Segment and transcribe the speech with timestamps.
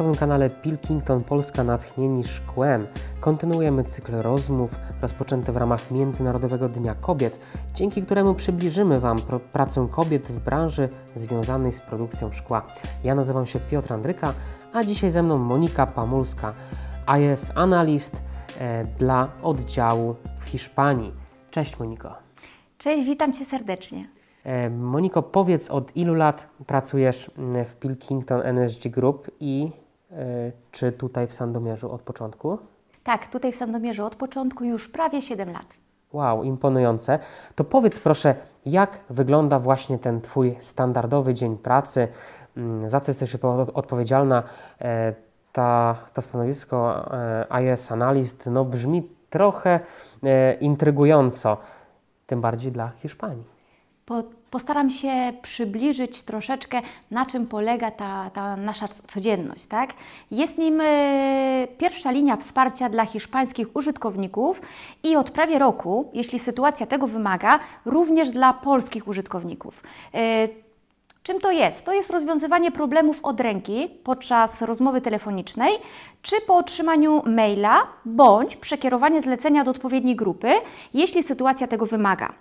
[0.00, 2.86] Podcastowym kanale Pilkington Polska Natchnieni Szkłem.
[3.20, 4.70] Kontynuujemy cykl rozmów
[5.02, 7.38] rozpoczęty w ramach Międzynarodowego Dnia Kobiet,
[7.74, 12.66] dzięki któremu przybliżymy Wam pr- pracę kobiet w branży związanej z produkcją szkła.
[13.04, 14.34] Ja nazywam się Piotr Andryka,
[14.72, 16.54] a dzisiaj ze mną Monika Pamulska,
[17.20, 18.22] IS Analyst
[18.60, 21.12] e, dla oddziału w Hiszpanii.
[21.50, 22.14] Cześć Moniko.
[22.78, 24.08] Cześć, witam Cię serdecznie.
[24.44, 29.70] E, Moniko, powiedz od ilu lat pracujesz mm, w Pilkington NSG Group i
[30.70, 32.58] czy tutaj w Sandomierzu od początku?
[33.04, 35.66] Tak, tutaj w Sandomierzu od początku już prawie 7 lat.
[36.12, 37.18] Wow, imponujące.
[37.54, 38.34] To powiedz proszę,
[38.66, 42.08] jak wygląda właśnie ten Twój standardowy dzień pracy?
[42.56, 44.42] Mm, Za co jesteś odpo- odpowiedzialna?
[44.80, 45.14] E,
[45.52, 47.08] Ta, to stanowisko
[47.50, 49.80] e, IS Analyst no, brzmi trochę
[50.22, 51.56] e, intrygująco,
[52.26, 53.44] tym bardziej dla Hiszpanii.
[54.06, 59.66] Po, postaram się przybliżyć troszeczkę, na czym polega ta, ta nasza codzienność.
[59.66, 59.90] Tak?
[60.30, 64.62] Jest nim e, pierwsza linia wsparcia dla hiszpańskich użytkowników
[65.02, 69.82] i od prawie roku, jeśli sytuacja tego wymaga, również dla polskich użytkowników.
[70.14, 70.48] E,
[71.22, 71.84] Czym to jest?
[71.84, 75.72] To jest rozwiązywanie problemów od ręki podczas rozmowy telefonicznej,
[76.22, 80.52] czy po otrzymaniu maila, bądź przekierowanie zlecenia do odpowiedniej grupy,
[80.94, 82.32] jeśli sytuacja tego wymaga.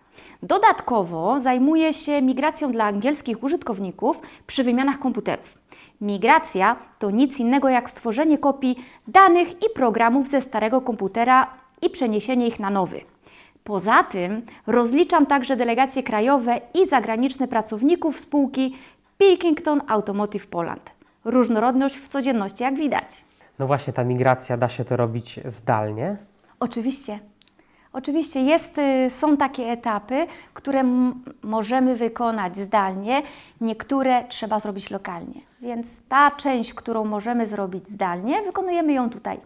[0.43, 5.57] Dodatkowo zajmuję się migracją dla angielskich użytkowników przy wymianach komputerów.
[6.01, 8.75] Migracja to nic innego jak stworzenie kopii
[9.07, 11.47] danych i programów ze starego komputera
[11.81, 13.01] i przeniesienie ich na nowy.
[13.69, 18.77] Poza tym rozliczam także delegacje krajowe i zagraniczne pracowników spółki
[19.17, 20.91] Pilkington Automotive Poland.
[21.25, 23.05] Różnorodność w codzienności, jak widać.
[23.59, 26.17] No właśnie, ta migracja da się to robić zdalnie.
[26.59, 27.19] Oczywiście.
[27.93, 30.83] Oczywiście jest, y, są takie etapy, które
[31.43, 33.21] możemy wykonać zdalnie,
[33.61, 35.41] niektóre trzeba zrobić lokalnie.
[35.61, 39.39] Więc ta część, którą możemy zrobić zdalnie, wykonujemy ją tutaj.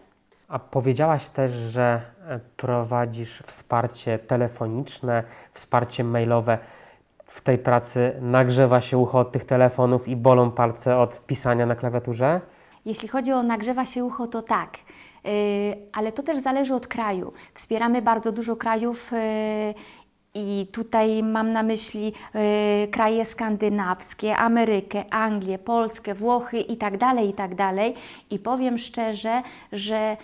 [0.48, 5.22] A powiedziałaś też, że e, prowadzisz wsparcie telefoniczne,
[5.52, 6.58] wsparcie mailowe.
[7.26, 11.76] W tej pracy nagrzewa się ucho od tych telefonów i bolą palce od pisania na
[11.76, 12.40] klawiaturze?
[12.84, 14.76] Jeśli chodzi o nagrzewa się ucho, to tak.
[15.24, 15.32] Yy,
[15.92, 17.32] ale to też zależy od kraju.
[17.54, 19.74] Wspieramy bardzo dużo krajów yy,
[20.34, 27.28] i tutaj mam na myśli yy, kraje skandynawskie, Amerykę, Anglię, Polskę, Włochy i tak dalej,
[27.28, 27.50] i tak.
[28.30, 30.16] I powiem szczerze, że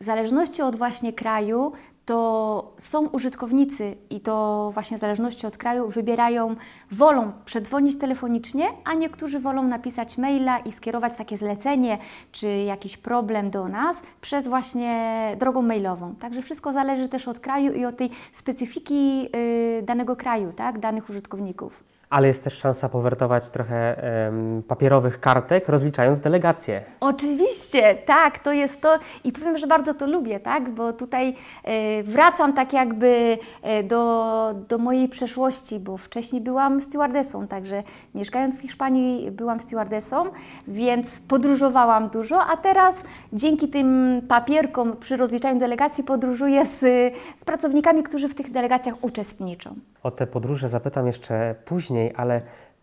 [0.00, 1.72] w zależności od właśnie kraju,
[2.04, 6.56] to są użytkownicy i to właśnie w zależności od kraju wybierają,
[6.90, 11.98] wolą przedzwonić telefonicznie, a niektórzy wolą napisać maila i skierować takie zlecenie
[12.32, 16.14] czy jakiś problem do nas przez właśnie drogą mailową.
[16.14, 21.10] Także wszystko zależy też od kraju i od tej specyfiki y, danego kraju, tak, danych
[21.10, 21.89] użytkowników.
[22.10, 26.82] Ale jest też szansa powertować trochę em, papierowych kartek, rozliczając delegacje.
[27.00, 31.34] Oczywiście, tak, to jest to i powiem, że bardzo to lubię, tak, bo tutaj
[31.64, 37.82] e, wracam tak jakby e, do, do mojej przeszłości, bo wcześniej byłam stewardessą, także
[38.14, 40.24] mieszkając w Hiszpanii byłam stewardessą,
[40.68, 46.78] więc podróżowałam dużo, a teraz dzięki tym papierkom przy rozliczaniu delegacji podróżuję z,
[47.36, 49.74] z pracownikami, którzy w tych delegacjach uczestniczą.
[50.02, 52.42] O te podróże zapytam jeszcze później, ale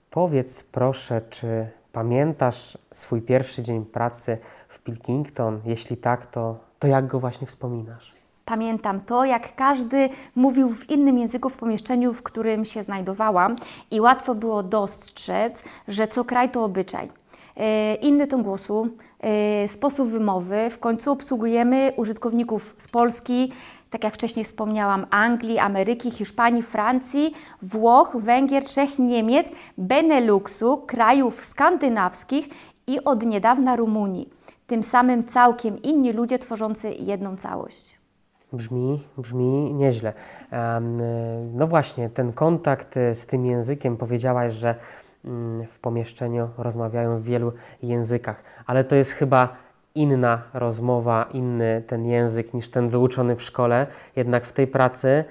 [0.10, 5.62] powiedz proszę, czy pamiętasz swój pierwszy dzień pracy w Pilkington?
[5.66, 8.12] Jeśli tak, to, to jak go właśnie wspominasz?
[8.46, 13.56] Pamiętam to, jak każdy mówił w innym języku w pomieszczeniu, w którym się znajdowałam,
[13.92, 17.10] i łatwo było dostrzec, że co kraj to obyczaj.
[17.58, 18.88] E, Inny ton głosu,
[19.20, 20.70] e, sposób wymowy.
[20.70, 23.52] W końcu obsługujemy użytkowników z Polski,
[23.90, 32.50] tak jak wcześniej wspomniałam, Anglii, Ameryki, Hiszpanii, Francji, Włoch, Węgier, Czech, Niemiec, Beneluxu, krajów skandynawskich
[32.88, 34.30] i od niedawna Rumunii.
[34.68, 37.98] Tym samym całkiem inni ludzie tworzący jedną całość.
[38.54, 40.14] Brzmi, brzmi nieźle.
[41.54, 44.76] No właśnie, ten kontakt y, z tym językiem, powiedziałaś, że
[45.26, 47.54] mm, w pomieszczeniu rozmawiają w wielu
[47.84, 49.56] językach, ale to jest chyba
[49.98, 53.88] inna rozmowa, inny ten język niż ten wyuczony w szkole.
[54.16, 55.24] Jednak w tej pracy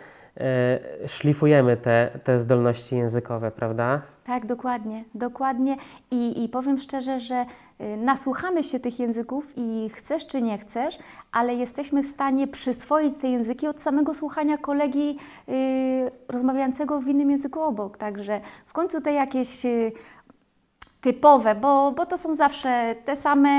[1.04, 4.02] y, szlifujemy te, te zdolności językowe, prawda?
[4.26, 5.76] Tak, dokładnie, dokładnie.
[6.10, 7.46] I, I powiem szczerze, że
[7.80, 10.98] y, nasłuchamy się tych języków i chcesz czy nie chcesz,
[11.32, 17.30] ale jesteśmy w stanie przyswoić te języki od samego słuchania kolegi y, rozmawiającego w innym
[17.30, 17.96] języku obok.
[17.96, 19.92] Także w końcu te jakieś y,
[21.06, 23.50] typowe, bo, bo to są zawsze te same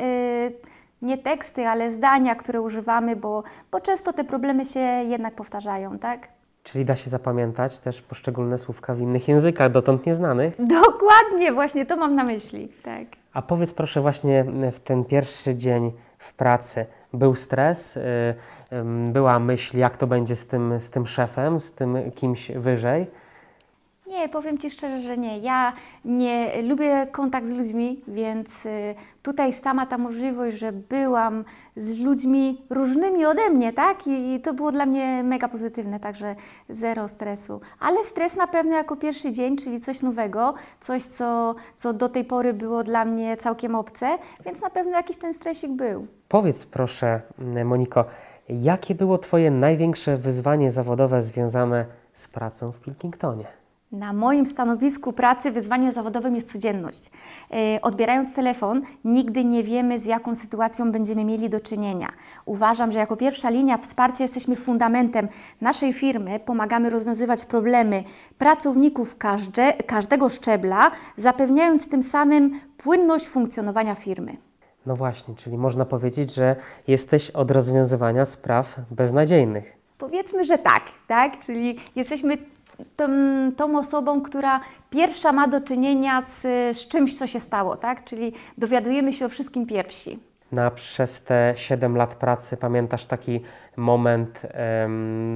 [0.00, 0.52] y,
[1.02, 6.28] nie teksty, ale zdania, które używamy, bo, bo często te problemy się jednak powtarzają, tak?
[6.62, 10.54] Czyli da się zapamiętać też poszczególne słówka w innych językach, dotąd nieznanych.
[10.58, 13.06] Dokładnie, właśnie to mam na myśli, tak.
[13.32, 18.02] A powiedz proszę właśnie w ten pierwszy dzień w pracy, był stres, y,
[19.12, 23.06] była myśl, jak to będzie z tym, z tym szefem, z tym kimś wyżej?
[24.08, 25.38] Nie, powiem Ci szczerze, że nie.
[25.38, 25.72] Ja
[26.04, 31.44] nie lubię kontakt z ludźmi, więc y, tutaj sama ta możliwość, że byłam
[31.76, 34.06] z ludźmi różnymi ode mnie, tak?
[34.06, 36.36] I, i to było dla mnie mega pozytywne, także
[36.68, 37.60] zero stresu.
[37.80, 42.24] Ale stres na pewno jako pierwszy dzień, czyli coś nowego, coś, co, co do tej
[42.24, 46.06] pory było dla mnie całkiem obce, więc na pewno jakiś ten stresik był.
[46.28, 47.20] Powiedz proszę,
[47.64, 48.04] Moniko,
[48.48, 53.58] jakie było Twoje największe wyzwanie zawodowe związane z pracą w Pilkingtonie?
[53.92, 57.10] Na moim stanowisku pracy wyzwaniem zawodowym jest codzienność.
[57.50, 62.08] E, Odbierając telefon, nigdy nie wiemy, z jaką sytuacją będziemy mieli do czynienia.
[62.44, 65.28] Uważam, że jako pierwsza linia wsparcia jesteśmy fundamentem
[65.60, 68.04] naszej firmy, pomagamy rozwiązywać problemy
[68.38, 74.36] pracowników każde, każdego szczebla, zapewniając tym samym płynność funkcjonowania firmy.
[74.86, 76.56] No właśnie, czyli można powiedzieć, że
[76.86, 79.76] jesteś od rozwiązywania spraw beznadziejnych.
[79.98, 81.38] Powiedzmy, że tak, tak?
[81.38, 82.38] Czyli jesteśmy
[83.56, 84.60] tą, osobą, która
[84.90, 86.42] pierwsza ma do czynienia z,
[86.76, 88.04] z czymś, co się stało, tak?
[88.04, 90.18] Czyli dowiadujemy się o wszystkim pierwsi.
[90.52, 93.40] Na przez te 7 lat pracy pamiętasz taki
[93.76, 94.42] moment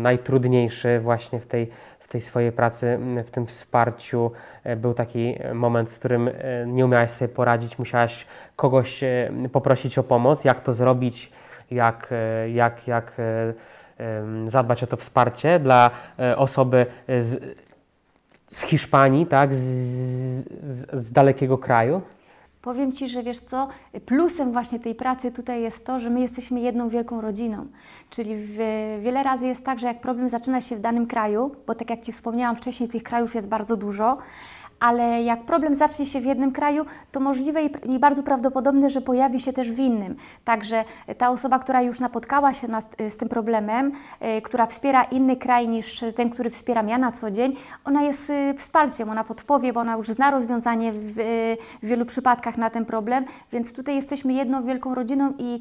[0.02, 1.68] najtrudniejszy właśnie w tej,
[1.98, 4.30] w tej swojej pracy, w tym wsparciu?
[4.64, 6.32] E, Był taki moment, z którym e,
[6.66, 10.44] nie umiałaś sobie poradzić, musiałaś kogoś e, poprosić o pomoc.
[10.44, 11.32] Jak to zrobić?
[11.70, 12.10] Jak,
[12.54, 13.12] jak, jak
[14.48, 16.86] zadbać o to wsparcie dla e, osoby
[17.18, 17.56] z,
[18.50, 19.54] z Hiszpanii, tak?
[19.54, 19.58] z,
[20.62, 22.02] z, z dalekiego kraju?
[22.62, 23.68] Powiem Ci, że wiesz co,
[24.06, 27.66] plusem właśnie tej pracy tutaj jest to, że my jesteśmy jedną wielką rodziną.
[28.10, 28.56] Czyli w,
[29.02, 32.00] wiele razy jest tak, że jak problem zaczyna się w danym kraju, bo tak jak
[32.00, 34.18] Ci wspomniałam wcześniej, tych krajów jest bardzo dużo,
[34.82, 39.40] ale jak problem zacznie się w jednym kraju, to możliwe i, bardzo prawdopodobne, że pojawi
[39.40, 40.16] się też w innym.
[40.44, 40.84] Także
[41.18, 43.92] ta osoba, która już napotkała się na, z tym problemem,
[44.38, 48.32] y, która wspiera inny kraj niż ten, który wspieram ja na co dzień, ona jest
[48.58, 51.14] wsparciem, ona podpowie, bo ona już zna rozwiązanie w,
[51.82, 55.60] w wielu przypadkach na ten problem, więc tutaj jesteśmy jedną wielką rodziną i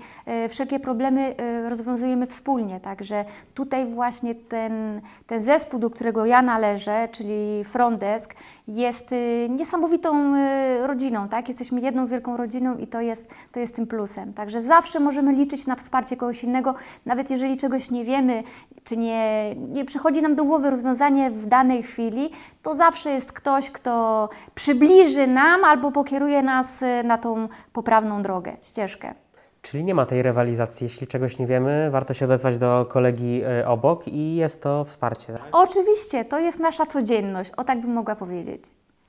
[0.50, 1.36] wszelkie problemy
[1.70, 2.80] rozwiązujemy wspólnie.
[2.80, 8.36] Także tutaj właśnie ten, ten zespół, do którego ja należę, czyli Frontdesk,
[8.68, 11.48] jest y, niesamowitą y, rodziną, tak?
[11.48, 14.34] Jesteśmy jedną wielką rodziną i to jest, to jest tym plusem.
[14.34, 16.76] Także zawsze możemy liczyć na wsparcie kogoś innego,
[17.06, 18.44] nawet jeżeli czegoś nie wiemy,
[18.84, 22.30] czy nie, nie przychodzi nam do głowy rozwiązanie w danej chwili,
[22.62, 28.58] to zawsze jest ktoś, kto przybliży nam albo pokieruje nas y, na tą poprawną drogę,
[28.62, 29.14] ścieżkę.
[29.62, 30.84] Czyli nie ma tej rywalizacji.
[30.84, 35.34] Jeśli czegoś nie wiemy, warto się odezwać do kolegi y, obok i jest to wsparcie.
[35.34, 35.42] tak?
[35.52, 38.64] Oczywiście, to jest nasza codzienność, o tak bym mogła powiedzieć.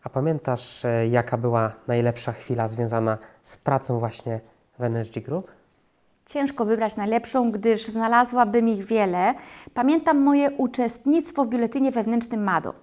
[0.04, 4.40] A pamiętasz, y, jaka była najlepsza chwila związana z pracą właśnie
[4.78, 5.50] w NSG Group?
[6.26, 9.34] Ciężko wybrać najlepszą, gdyż znalazłabym ich wiele.
[9.74, 12.74] Pamiętam moje uczestnictwo w biuletynie wewnętrznym MADO.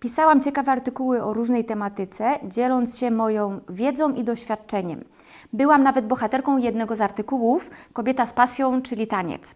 [0.00, 5.04] Pisałam ciekawe artykuły o różnej tematyce, dzieląc się moją wiedzą i doświadczeniem.
[5.52, 9.54] Byłam nawet bohaterką jednego z artykułów Kobieta z pasją, czyli taniec.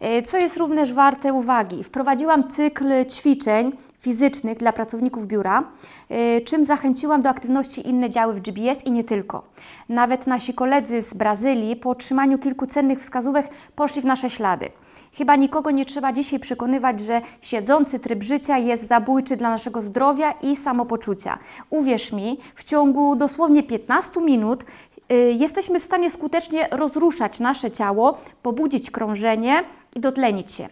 [0.00, 5.64] E, Co jest również warte uwagi, wprowadziłam cykl ćwiczeń fizycznych dla pracowników biura,
[6.08, 9.42] e, czym zachęciłam do aktywności inne działy w GBS i nie tylko.
[9.88, 14.70] Nawet nasi koledzy z Brazylii po otrzymaniu kilku cennych wskazówek poszli w nasze ślady.
[15.12, 20.32] Chyba nikogo nie trzeba dzisiaj przekonywać, że siedzący tryb życia jest zabójczy dla naszego zdrowia
[20.32, 21.38] i samopoczucia.
[21.70, 24.64] Uwierz mi, w ciągu dosłownie 15 minut
[25.12, 29.64] y, jesteśmy w stanie skutecznie rozruszać nasze ciało, pobudzić krążenie
[29.94, 30.68] i dotlenić się.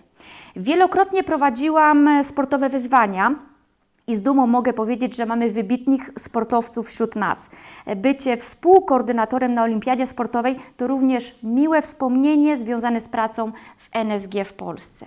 [0.57, 3.47] Wielokrotnie prowadziłam sportowe wyzwania.
[4.08, 7.50] I z dumą mogę powiedzieć, że mamy wybitnych sportowców wśród nas.
[7.96, 14.52] Bycie współkoordynatorem na Olimpiadzie Sportowej to również miłe wspomnienie związane z pracą w NSG w
[14.52, 15.06] Polsce.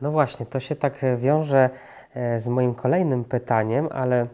[0.00, 1.70] No właśnie, to się tak e, wiąże
[2.14, 4.26] e, z moim kolejnym pytaniem, ale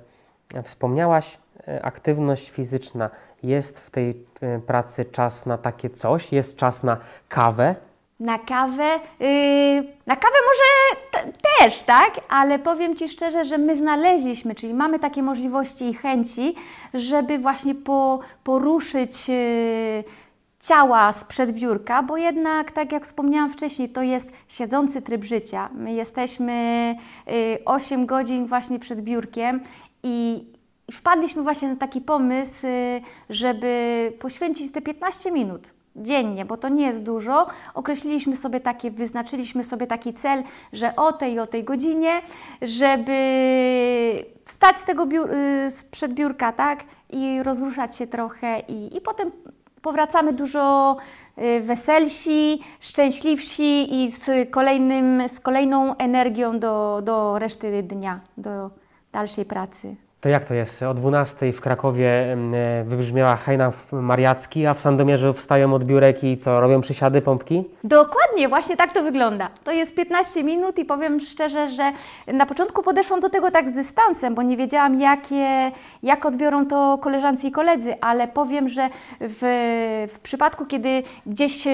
[0.62, 3.10] wspomniałaś e, aktywność fizyczna.
[3.42, 4.26] Jest w tej
[4.66, 6.32] pracy czas na takie coś?
[6.32, 6.96] Jest czas na
[7.28, 7.74] kawę?
[8.20, 12.20] Na kawę, yy, na kawę może też, tak?
[12.28, 16.54] Ale powiem Ci szczerze, że my znaleźliśmy, czyli mamy takie możliwości i chęci,
[16.94, 20.04] żeby właśnie po, poruszyć yy,
[20.60, 25.68] ciała sprzed biurka, bo jednak, tak jak wspomniałam wcześniej, to jest siedzący tryb życia.
[25.72, 26.94] My jesteśmy
[27.26, 29.60] yy, 8 godzin właśnie przed biurkiem
[30.02, 30.44] i
[30.88, 36.68] i wpadliśmy właśnie na taki pomysł, yy, żeby poświęcić te 15 minut dziennie, bo to
[36.68, 37.46] nie jest dużo.
[37.74, 42.22] Określiliśmy sobie takie, wyznaczyliśmy sobie taki cel, że o tej i o tej godzinie,
[42.62, 43.14] żeby
[44.44, 46.84] wstać z tego biur, y, biurka, tak?
[47.10, 49.30] I rozruszać się trochę i, i potem
[49.82, 50.96] powracamy dużo
[51.38, 58.70] y, weselsi, szczęśliwsi i z, kolejnym, z kolejną energią do, do reszty dnia, do
[59.12, 60.03] dalszej pracy.
[60.24, 60.82] To jak to jest?
[60.82, 66.36] O 12 w Krakowie e, wybrzmiała hejna mariacki, a w Sandomierzu wstają od biurek i
[66.36, 67.64] co, robią przysiady, pompki?
[67.84, 69.50] Dokładnie, właśnie tak to wygląda.
[69.64, 71.92] To jest 15 minut i powiem szczerze, że
[72.26, 76.98] na początku podeszłam do tego tak z dystansem, bo nie wiedziałam, jakie, jak odbiorą to
[77.02, 78.88] koleżanki i koledzy, ale powiem, że
[79.20, 79.40] w,
[80.14, 81.70] w przypadku, kiedy gdzieś e,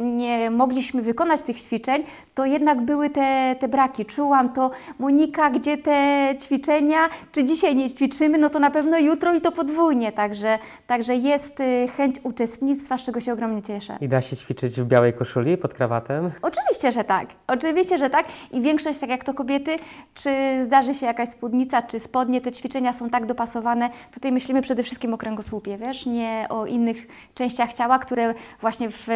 [0.00, 2.04] nie mogliśmy wykonać tych ćwiczeń,
[2.34, 4.06] to jednak były te, te braki.
[4.06, 6.98] Czułam to, Monika, gdzie te ćwiczenia,
[7.32, 11.60] czy dzisiaj nie ćwiczymy, no to na pewno jutro i to podwójnie, także, także jest
[11.60, 13.96] y, chęć uczestnictwa, z czego się ogromnie cieszę.
[14.00, 16.30] I da się ćwiczyć w białej koszuli pod krawatem?
[16.42, 17.28] Oczywiście, że tak.
[17.46, 18.26] Oczywiście, że tak.
[18.52, 19.76] I większość, tak jak to kobiety,
[20.14, 20.30] czy
[20.64, 23.90] zdarzy się jakaś spódnica, czy spodnie, te ćwiczenia są tak dopasowane.
[24.14, 29.06] Tutaj myślimy przede wszystkim o kręgosłupie, wiesz, nie o innych częściach ciała, które właśnie w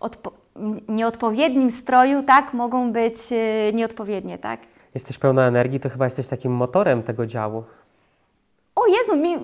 [0.00, 0.32] odpo
[0.88, 4.60] nieodpowiednim stroju, tak, mogą być y, nieodpowiednie, tak.
[4.94, 7.64] Jesteś pełna energii, to chyba jesteś takim motorem tego działu.
[8.82, 9.36] O Jezu, mi,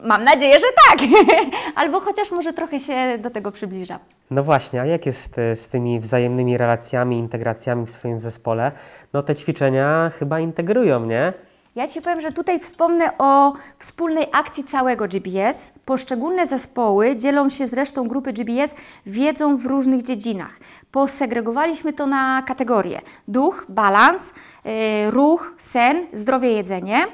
[0.00, 1.08] mam nadzieję, że tak.
[1.80, 3.98] Albo chociaż może trochę się do tego przybliża.
[4.30, 8.72] No właśnie, a jak jest e, z tymi wzajemnymi relacjami, integracjami w swoim zespole?
[9.12, 11.32] No te ćwiczenia chyba integrują, nie?
[11.76, 15.70] Ja Ci powiem, że tutaj wspomnę o wspólnej akcji całego GBS.
[15.84, 18.74] Poszczególne zespoły dzielą się z resztą grupy GBS
[19.06, 20.60] wiedzą w różnych dziedzinach.
[20.92, 24.34] Posegregowaliśmy to na kategorie: duch, balans,
[24.64, 27.06] yy, ruch, sen, zdrowie, jedzenie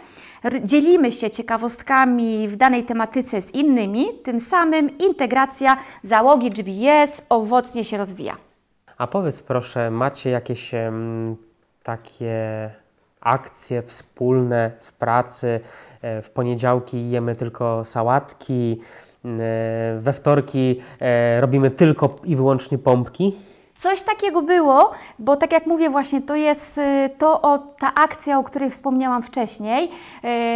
[0.64, 7.96] dzielimy się ciekawostkami w danej tematyce z innymi, tym samym integracja załogi GBS owocnie się
[7.98, 8.36] rozwija.
[8.98, 11.36] A powiedz proszę, macie jakieś um,
[11.82, 12.70] takie
[13.20, 15.60] akcje wspólne w pracy?
[16.02, 18.80] E, w poniedziałki jemy tylko sałatki,
[19.24, 19.28] e,
[20.00, 23.36] we wtorki e, robimy tylko i wyłącznie pompki?
[23.74, 28.38] Coś takiego było, bo tak jak mówię właśnie, to jest y, to o, ta akcja,
[28.38, 29.90] o której wspomniałam wcześniej.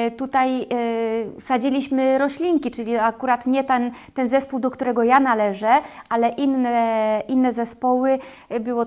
[0.08, 5.78] Y, tutaj y, sadziliśmy roślinki, czyli akurat nie ten, ten zespół, do którego ja należę,
[6.08, 8.18] ale inne, inne zespoły.
[8.61, 8.87] Było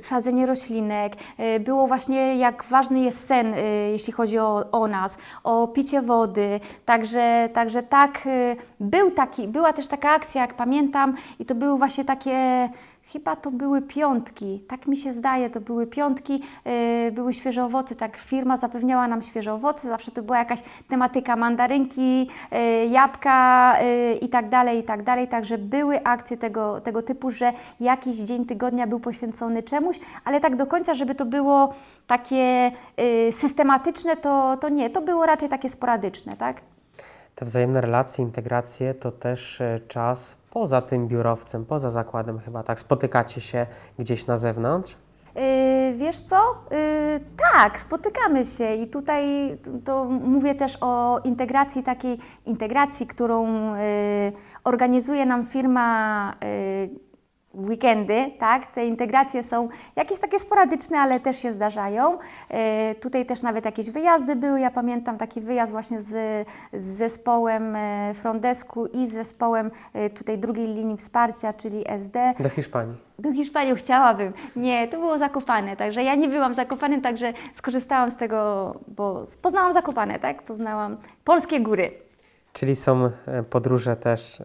[0.00, 1.12] sadzenie roślinek,
[1.60, 3.54] było właśnie jak ważny jest sen,
[3.92, 6.60] jeśli chodzi o, o nas, o picie wody.
[6.84, 8.28] Także, także tak,
[8.80, 12.68] był taki, była też taka akcja, jak pamiętam, i to były właśnie takie
[13.12, 17.94] Chyba to były piątki, tak mi się zdaje, to były piątki, yy, były świeże owoce,
[17.94, 24.14] tak firma zapewniała nam świeże owoce, zawsze to była jakaś tematyka mandarynki, yy, jabłka yy,
[24.14, 28.46] i tak dalej, i tak dalej, także były akcje tego, tego typu, że jakiś dzień
[28.46, 31.74] tygodnia był poświęcony czemuś, ale tak do końca, żeby to było
[32.06, 36.60] takie yy, systematyczne, to, to nie, to było raczej takie sporadyczne, tak?
[37.38, 42.80] Te wzajemne relacje, integracje to też e, czas poza tym biurowcem, poza zakładem chyba, tak?
[42.80, 43.66] Spotykacie się
[43.98, 44.96] gdzieś na zewnątrz?
[45.34, 45.42] Yy,
[45.96, 46.36] wiesz co?
[46.70, 47.20] Yy,
[47.52, 49.24] tak, spotykamy się i tutaj
[49.84, 53.82] to mówię też o integracji, takiej integracji, którą yy,
[54.64, 57.07] organizuje nam firma yy,
[57.54, 58.66] weekendy, tak?
[58.66, 62.18] Te integracje są jakieś takie sporadyczne, ale też się zdarzają.
[62.48, 64.60] E, tutaj też nawet jakieś wyjazdy były.
[64.60, 70.38] Ja pamiętam taki wyjazd właśnie z, z zespołem e, Frondesku i z zespołem e, tutaj
[70.38, 72.34] drugiej linii wsparcia, czyli SD.
[72.40, 72.94] Do Hiszpanii.
[73.18, 74.32] Do Hiszpanii chciałabym.
[74.56, 79.72] Nie, to było Zakopane, także ja nie byłam Zakopane, także skorzystałam z tego, bo poznałam
[79.72, 80.42] Zakopane, tak?
[80.42, 81.90] Poznałam polskie góry.
[82.52, 83.10] Czyli są
[83.50, 84.42] podróże też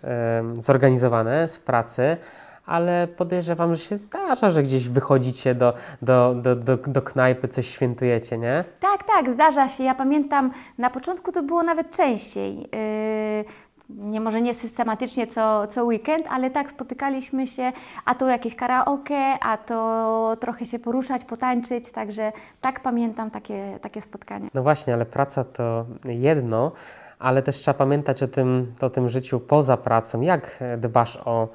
[0.54, 2.18] zorganizowane z pracy,
[2.66, 7.68] ale podejrzewam, że się zdarza, że gdzieś wychodzicie do, do, do, do, do knajpy, coś
[7.68, 8.64] świętujecie, nie?
[8.80, 9.84] Tak, tak, zdarza się.
[9.84, 12.58] Ja pamiętam, na początku to było nawet częściej.
[12.60, 17.72] Yy nie może nie systematycznie co, co weekend, ale tak spotykaliśmy się,
[18.06, 24.02] a to jakieś karaoke, a to trochę się poruszać, potańczyć, także tak pamiętam takie, takie
[24.02, 24.50] spotkania.
[24.54, 26.72] No właśnie, ale praca to jedno,
[27.20, 30.22] ale też trzeba pamiętać o tym, o tym życiu poza pracą.
[30.22, 31.48] Jak dbasz o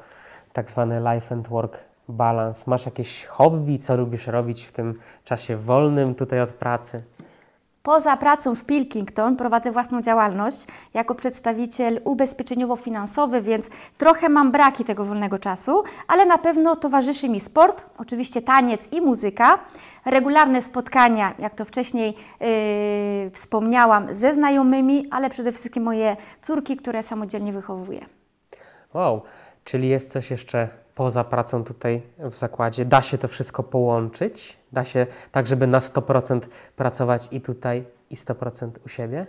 [0.58, 2.70] tak zwany life and work balance.
[2.70, 7.02] Masz jakieś hobby, co lubisz robić w tym czasie wolnym tutaj od pracy?
[7.82, 15.04] Poza pracą w Pilkington prowadzę własną działalność jako przedstawiciel ubezpieczeniowo-finansowy, więc trochę mam braki tego
[15.04, 19.58] wolnego czasu, ale na pewno towarzyszy mi sport, oczywiście taniec i muzyka,
[20.04, 27.02] regularne spotkania, jak to wcześniej yy, wspomniałam, ze znajomymi, ale przede wszystkim moje córki, które
[27.02, 28.06] samodzielnie wychowuję.
[28.94, 29.22] Wow,
[29.68, 32.84] Czyli jest coś jeszcze poza pracą tutaj w zakładzie?
[32.84, 34.58] Da się to wszystko połączyć?
[34.72, 36.40] Da się tak, żeby na 100%
[36.76, 39.26] pracować i tutaj, i 100% u siebie?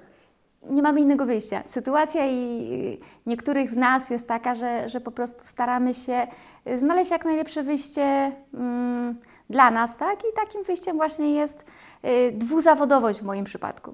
[0.70, 1.64] nie mamy innego wyjścia.
[1.66, 6.28] Sytuacja i niektórych z nas jest taka, że, że po prostu staramy się
[6.76, 9.16] znaleźć jak najlepsze wyjście mm,
[9.50, 10.20] dla nas, tak?
[10.20, 11.66] I takim wyjściem właśnie jest
[12.06, 13.94] y, dwuzawodowość w moim przypadku.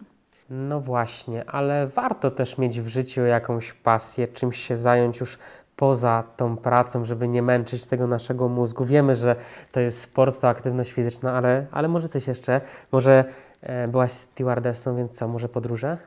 [0.50, 5.38] No właśnie, ale warto też mieć w życiu jakąś pasję, czymś się zająć już
[5.76, 8.86] poza tą pracą, żeby nie męczyć tego naszego mózgu.
[8.86, 9.36] Wiemy, że
[9.72, 12.62] to jest sport, to aktywność fizyczna, ale, ale może coś jeszcze.
[12.92, 13.26] Może
[13.62, 15.98] e, byłaś stewardessą, więc co, może podróże?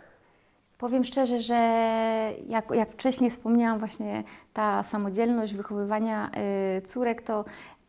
[0.79, 1.55] Powiem szczerze, że
[2.49, 6.31] jak, jak wcześniej wspomniałam, właśnie ta samodzielność wychowywania
[6.79, 7.45] y, córek, to,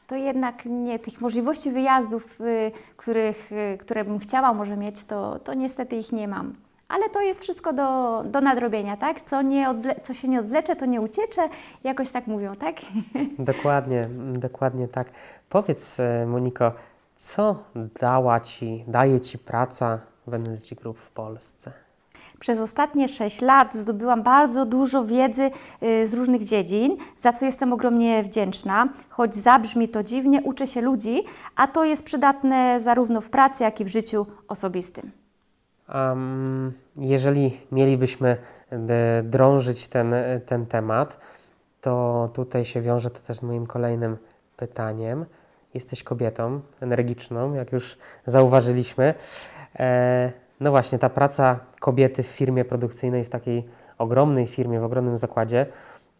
[0.07, 5.39] to jednak nie tych możliwości wyjazdów, y, których, y, które bym chciała może mieć, to,
[5.39, 6.53] to niestety ich nie mam.
[6.89, 9.21] Ale to jest wszystko do, do nadrobienia, tak?
[9.21, 11.49] Co, nie co się nie odwlecze, to nie uciecze,
[11.83, 12.75] jakoś tak mówią, tak?
[13.39, 15.07] Dokładnie, dokładnie tak.
[15.49, 16.71] Powiedz, e, Moniko,
[17.17, 17.55] co
[17.99, 21.71] dała Ci, daje Ci praca w NSG Group w Polsce?
[22.39, 25.51] Przez ostatnie 6 lat zdobyłam bardzo dużo wiedzy
[25.83, 28.89] y, z różnych dziedzin, za co jestem ogromnie wdzięczna.
[29.09, 31.23] Choć zabrzmi to dziwnie, uczę się ludzi,
[31.55, 35.11] a to jest przydatne zarówno w pracy, jak i w życiu osobistym.
[36.97, 38.37] Jeżeli mielibyśmy
[38.69, 40.15] e, drążyć ten,
[40.45, 41.17] ten temat,
[41.81, 44.17] to tutaj się wiąże to też z moim kolejnym
[44.57, 45.25] pytaniem.
[45.73, 49.13] Jesteś kobietą energiczną, jak już zauważyliśmy.
[49.79, 53.63] E, no właśnie, ta praca kobiety w firmie produkcyjnej, w takiej
[53.97, 55.65] ogromnej firmie, w ogromnym zakładzie,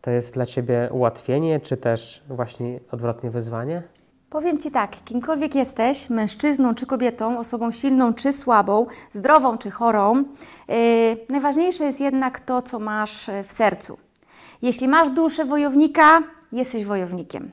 [0.01, 3.83] to jest dla Ciebie ułatwienie, czy też właśnie odwrotnie wyzwanie?
[4.29, 10.15] Powiem Ci tak, kimkolwiek jesteś, mężczyzną czy kobietą, osobą silną czy słabą, zdrową czy chorą,
[10.15, 10.75] yy,
[11.29, 13.97] najważniejsze jest jednak to, co masz w sercu.
[14.61, 16.19] Jeśli masz duszę wojownika,
[16.51, 17.51] jesteś wojownikiem.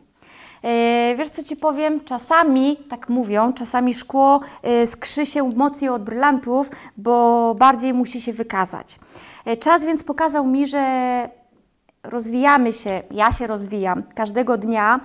[0.62, 0.70] Yy,
[1.16, 2.00] wiesz co Ci powiem?
[2.04, 8.32] Czasami, tak mówią, czasami szkło yy, skrzy się mocniej od brylantów, bo bardziej musi się
[8.32, 8.98] wykazać.
[9.46, 11.28] Yy, czas więc pokazał mi, że
[12.02, 15.00] rozwijamy się, ja się rozwijam każdego dnia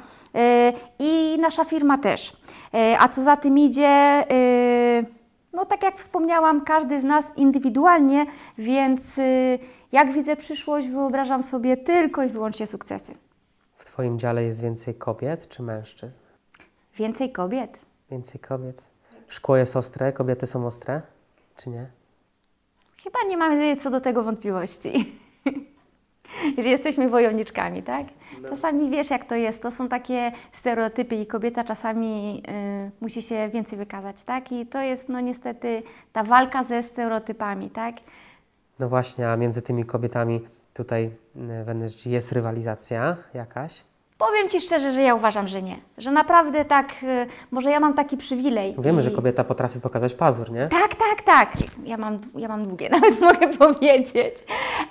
[1.00, 2.38] i nasza firma też.
[3.00, 4.26] A co za tym idzie,
[5.54, 8.26] no tak jak wspomniałam, każdy z nas indywidualnie,
[8.58, 9.20] więc
[9.91, 13.13] jak widzę przyszłość, wyobrażam sobie tylko i wyłącznie sukcesy.
[13.86, 16.20] Twoim dziale jest więcej kobiet czy mężczyzn?
[16.98, 17.80] Więcej kobiet.
[18.12, 18.82] Więcej kobiet.
[19.28, 21.02] Szkło jest ostre, kobiety są ostre,
[21.58, 21.86] czy nie?
[23.04, 24.91] Chyba nie mamy co do tego wątpliwości.
[26.63, 28.06] że jesteśmy wojowniczkami, tak?
[28.41, 28.49] No.
[28.49, 29.62] Czasami wiesz, jak to jest.
[29.62, 32.43] To są takie stereotypy i kobieta czasami
[32.88, 34.51] y, musi się więcej wykazać, tak?
[34.51, 37.95] I to jest, no niestety, ta walka ze stereotypami, tak?
[38.80, 40.41] No właśnie, a między tymi kobietami
[40.73, 43.84] tutaj w NSG jest rywalizacja jakaś?
[44.27, 45.75] Powiem Ci szczerze, że ja uważam, że nie.
[45.97, 48.75] Że naprawdę tak, y, może ja mam taki przywilej.
[48.77, 49.03] Wiemy, i...
[49.03, 50.67] że kobieta potrafi pokazać pazur, nie?
[50.67, 51.53] Tak, tak, tak.
[51.84, 54.36] Ja mam, ja mam długie, nawet mogę powiedzieć.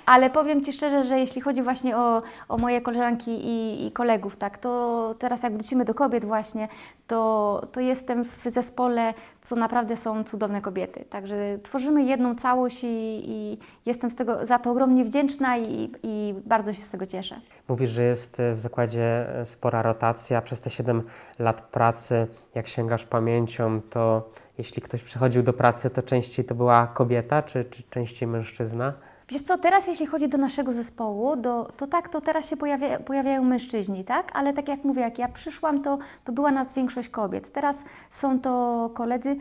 [0.05, 4.35] Ale powiem Ci szczerze, że jeśli chodzi właśnie o, o moje koleżanki i, i kolegów,
[4.35, 6.67] tak, to teraz jak wrócimy do kobiet właśnie,
[7.07, 11.05] to, to jestem w zespole, co naprawdę są cudowne kobiety.
[11.09, 16.35] Także tworzymy jedną całość i, i jestem z tego, za to ogromnie wdzięczna i, i
[16.45, 17.41] bardzo się z tego cieszę.
[17.67, 20.41] Mówisz, że jest w zakładzie spora rotacja.
[20.41, 21.03] Przez te 7
[21.39, 26.87] lat pracy, jak sięgasz pamięcią, to jeśli ktoś przychodził do pracy, to częściej to była
[26.87, 28.93] kobieta, czy, czy częściej mężczyzna?
[29.31, 32.99] Wiesz co, teraz jeśli chodzi do naszego zespołu, do, to tak, to teraz się pojawia,
[32.99, 34.31] pojawiają mężczyźni, tak?
[34.33, 37.51] Ale tak jak mówię, jak ja przyszłam, to, to była nas większość kobiet.
[37.51, 39.35] Teraz są to koledzy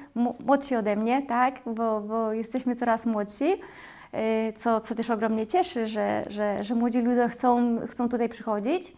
[0.47, 1.61] młodsi ode mnie, tak?
[1.67, 7.01] Bo, bo jesteśmy coraz młodsi, y, co, co też ogromnie cieszy, że, że, że młodzi
[7.01, 8.93] ludzie chcą, chcą tutaj przychodzić.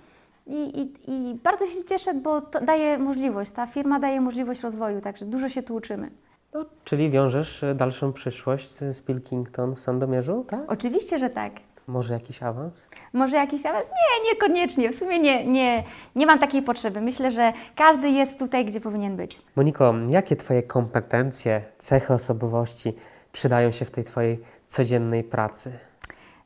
[0.47, 5.01] I, i, I bardzo się cieszę, bo to daje możliwość, ta firma daje możliwość rozwoju,
[5.01, 6.11] także dużo się tu uczymy.
[6.55, 10.61] No, czyli wiążesz e, dalszą przyszłość z Pilkington w Sandomierzu, tak?
[10.69, 11.53] Oczywiście, że tak.
[11.87, 12.89] Może jakiś awans?
[13.13, 13.85] Może jakiś awans?
[13.85, 14.93] Nie, niekoniecznie.
[14.93, 15.85] W sumie nie, nie,
[16.17, 17.01] nie mam takiej potrzeby.
[17.01, 19.41] Myślę, że każdy jest tutaj, gdzie powinien być.
[19.57, 22.95] Moniko, jakie Twoje kompetencje, cechy osobowości
[23.33, 24.39] przydają się w tej Twojej
[24.69, 25.73] codziennej pracy?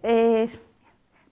[0.02, 0.48] Yy,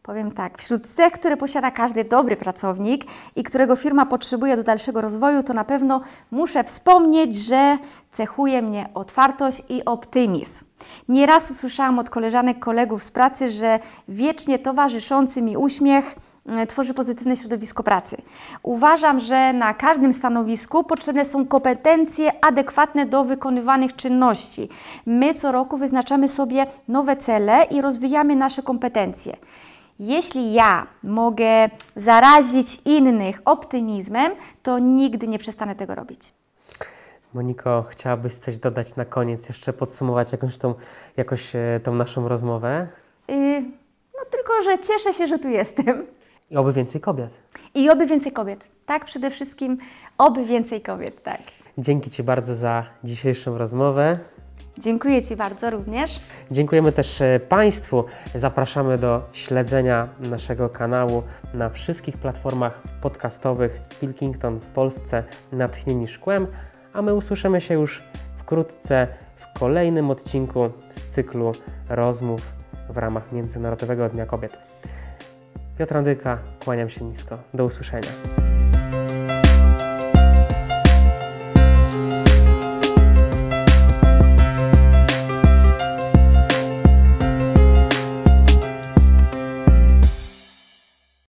[0.06, 3.04] Powiem tak, wśród cech, które posiada każdy dobry pracownik
[3.36, 7.78] i którego firma potrzebuje do dalszego rozwoju, to na pewno muszę wspomnieć, że
[8.12, 10.64] cechuje mnie otwartość i optymizm.
[11.08, 17.36] Nieraz usłyszałam od koleżanek, kolegów z pracy, że wiecznie towarzyszący mi uśmiech e, tworzy pozytywne
[17.36, 18.16] środowisko pracy.
[18.62, 24.68] Uważam, że na każdym stanowisku potrzebne są kompetencje adekwatne do wykonywanych czynności.
[25.06, 29.36] My co roku wyznaczamy sobie nowe cele i rozwijamy nasze kompetencje.
[29.98, 36.32] Jeśli ja mogę zarazić innych optymizmem, to nigdy nie przestanę tego robić.
[37.34, 40.74] Moniko, chciałabyś coś dodać na koniec, jeszcze podsumować jakąś tą,
[41.16, 42.86] jakoś e, tą naszą rozmowę?
[43.28, 43.60] Yy,
[44.14, 46.06] no tylko, że cieszę się, że tu jestem.
[46.50, 47.30] I oby więcej kobiet.
[47.74, 48.64] I oby więcej kobiet.
[48.86, 49.78] Tak, przede wszystkim
[50.18, 51.40] oby więcej kobiet, tak.
[51.78, 54.18] Dzięki Ci bardzo za dzisiejszą rozmowę.
[54.84, 56.20] Dziękuję Ci bardzo również.
[56.50, 58.04] Dziękujemy też e, Państwu.
[58.34, 61.22] Zapraszamy do śledzenia naszego kanału
[61.54, 66.46] na wszystkich platformach podcastowych Pilkington w Polsce Natchnieni Szkłem,
[66.92, 68.02] a my usłyszymy się już
[68.38, 71.52] wkrótce w kolejnym odcinku z cyklu
[71.88, 72.52] rozmów
[72.90, 74.58] w ramach Międzynarodowego Dnia Kobiet.
[75.78, 77.38] Piotr Andyka, kłaniam się nisko.
[77.54, 78.43] Do usłyszenia.